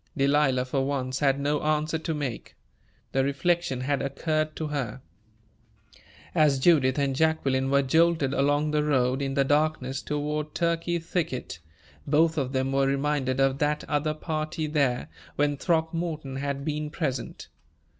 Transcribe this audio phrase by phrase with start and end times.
[0.17, 2.55] Delilah, for once, had no answer to make.
[3.11, 5.03] The reflection had occurred to her.
[6.33, 11.59] As Judith and Jacqueline were jolted along the road, in the darkness, toward Turkey Thicket,
[12.07, 17.49] both of them were reminded of that other party there, when Throckmorton had been present.